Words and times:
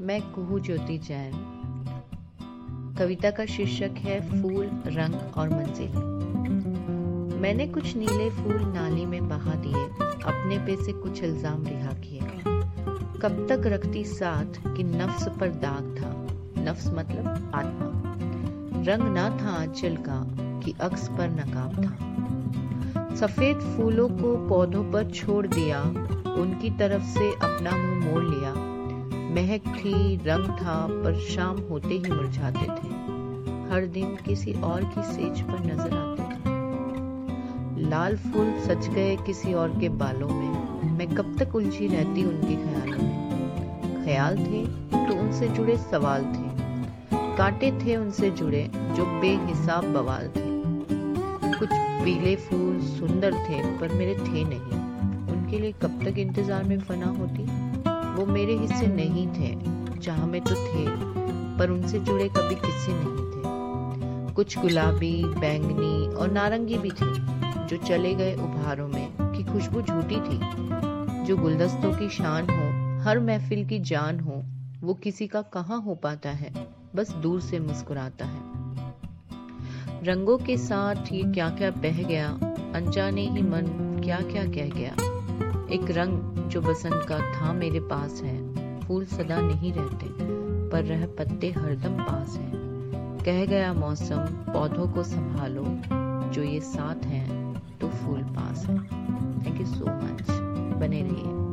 मैं 0.00 0.32
कुहू 0.32 0.58
ज्योति 0.58 0.98
जैन। 0.98 1.32
कविता 2.98 3.30
का 3.30 3.46
शीर्षक 3.46 3.94
है 3.98 4.42
फूल, 4.42 4.64
रंग 4.86 5.14
और 5.36 5.48
मंजिल। 5.48 5.92
मैंने 7.40 7.66
कुछ 7.66 7.96
नीले 7.96 8.30
फूल 8.30 8.60
नाली 8.60 9.06
में 9.06 9.28
बहा 9.28 9.54
दिए, 9.54 9.84
अपने 10.24 10.58
पे 10.58 10.84
से 10.84 10.92
कुछ 10.92 11.22
इल्ज़ाम 11.22 11.66
रिहा 11.66 11.92
किए। 11.92 12.20
कब 13.18 13.46
तक 13.48 13.62
रखती 13.66 14.04
साथ 14.04 14.76
कि 14.76 14.84
नफ्स 14.84 15.28
पर 15.28 15.48
दाग 15.48 15.96
था। 15.98 16.26
नफ्स 16.62 16.86
मतलब 16.86 17.52
आत्मा। 17.54 17.90
रंग 18.82 19.14
ना 19.14 19.30
था 19.30 19.50
आंचल 19.50 19.96
का 19.96 20.22
कि 20.60 20.74
अक्स 20.80 21.08
पर 21.08 21.28
नकाब 21.28 21.84
था। 21.84 23.14
सफ़ेद 23.14 23.56
फूलों 23.56 24.08
को 24.08 24.48
पौधों 24.48 24.92
पर 24.92 25.10
छोड़ 25.10 25.46
दिया, 25.46 25.82
उनकी 26.32 26.70
तरफ़ 26.70 27.02
से 27.02 27.32
अपना 27.32 27.70
मुँह 27.70 28.12
मोड़ 28.12 28.24
लिया। 28.24 28.65
महक 29.26 29.66
थी 29.76 30.16
रंग 30.16 30.48
था, 30.50 30.86
पर 30.86 31.18
शाम 31.20 31.58
होते 31.60 31.88
ही 31.88 32.10
मुरझाते 32.10 32.66
थे। 32.66 32.94
हर 33.70 33.86
दिन 33.86 34.16
किसी 34.16 34.52
और 34.62 34.84
की 34.84 35.02
सेज 35.04 35.40
पर 35.40 35.64
नज़र 35.64 35.94
आते 35.94 36.22
थे। 36.22 37.88
लाल 37.88 38.16
फूल 38.16 38.52
सच 38.60 38.88
गए 38.88 39.16
किसी 39.16 39.52
और 39.54 39.78
के 39.80 39.88
बालों 39.88 40.28
में। 40.28 40.92
मैं 40.98 41.08
कब 41.14 41.36
तक 41.38 41.54
उलझी 41.54 41.86
रहती 41.86 42.24
उनके 42.24 42.56
ख्यालों 42.56 43.02
में। 43.02 44.04
ख्याल 44.04 44.36
थे 44.36 44.64
तो 45.06 45.20
उनसे 45.20 45.48
जुड़े 45.48 45.76
सवाल 45.76 46.24
थे। 46.24 46.54
कांटे 47.36 47.70
थे 47.80 47.96
उनसे 47.96 48.30
जुड़े 48.30 48.62
जो 48.74 49.06
बेहिसाब 49.20 49.92
बवाल 49.94 50.28
थे। 50.28 50.46
कुछ 51.58 51.68
पीले 51.72 52.36
फूल 52.36 52.80
सुंदर 52.80 53.34
थे 53.48 53.62
पर 53.78 53.92
मेरे 53.92 54.14
थे 54.14 54.44
नहीं। 54.44 54.80
उनके 55.32 55.58
लिए 55.58 55.72
कब 55.72 56.00
तक 56.04 56.18
इंतज़ार 56.18 56.64
में 56.64 56.78
फना 56.78 57.06
होती? 57.06 57.65
वो 58.16 58.26
मेरे 58.26 58.56
हिस्से 58.56 58.86
नहीं 58.86 59.26
थे, 59.28 59.54
जहाँ 60.00 60.26
में 60.26 60.40
तो 60.40 60.54
थे, 60.54 60.84
पर 61.58 61.70
उनसे 61.70 61.98
जुड़े 61.98 62.28
कभी 62.28 62.54
किस्से 62.54 62.92
नहीं 62.92 63.26
थे। 63.26 64.34
कुछ 64.34 64.58
गुलाबी, 64.58 65.24
बैंगनी 65.24 66.14
और 66.14 66.30
नारंगी 66.30 66.78
भी 66.78 66.90
थे, 66.90 67.12
जो 67.66 67.76
चले 67.76 68.14
गए 68.14 68.34
उभारों 68.34 68.88
में 68.88 69.12
कि 69.20 69.44
खुशबू 69.44 69.82
झूठी 69.82 70.16
थी। 70.16 70.38
जो 71.24 71.36
गुलदस्तों 71.36 71.92
की 71.92 72.08
शान 72.08 72.50
हो, 72.50 73.02
हर 73.04 73.20
महफिल 73.20 73.66
की 73.66 73.78
जान 73.78 74.20
हो, 74.20 74.42
वो 74.80 74.94
किसी 74.94 75.26
का 75.26 75.42
कहाँ 75.42 75.82
हो 75.82 75.94
पाता 75.94 76.30
है, 76.30 76.52
बस 76.94 77.12
दूर 77.12 77.40
से 77.40 77.58
मुस्कुराता 77.58 78.24
है। 78.24 78.40
रंगों 80.04 80.38
के 80.38 80.56
साथ 80.56 81.12
ये 81.12 81.22
क्या 81.22 81.50
क्या 81.50 81.70
बह 81.70 82.02
गया, 82.02 82.28
अनजाने 82.74 83.20
ही 83.20 83.42
मन 83.42 83.66
क्या 84.04 84.20
क्या 84.20 84.44
कह 84.44 84.68
गया। 84.68 85.15
एक 85.70 85.90
रंग 85.90 86.36
जो 86.48 86.60
बसंत 86.60 87.06
का 87.08 87.18
था 87.18 87.52
मेरे 87.52 87.80
पास 87.80 88.22
है। 88.22 88.36
फूल 88.80 89.04
सदा 89.04 89.40
नहीं 89.40 89.72
रहते, 89.72 90.06
पर 90.70 90.84
रह 90.84 91.06
पत्ते 91.06 91.50
हरदम 91.50 92.02
पास 92.02 92.36
हैं। 92.36 92.56
कह 93.24 93.44
गया 93.46 93.72
मौसम, 93.74 94.18
पौधों 94.52 94.88
को 94.88 95.02
संभालो, 95.02 95.64
जो 96.30 96.42
ये 96.42 96.60
साथ 96.60 97.06
हैं 97.06 97.54
तो 97.80 97.88
फूल 97.88 98.22
पास 98.22 98.66
है। 98.66 98.78
थैंक 99.44 99.60
यू 99.60 99.66
सो 99.66 99.84
मच 99.86 100.30
बने 100.80 101.02
रहिए। 101.02 101.45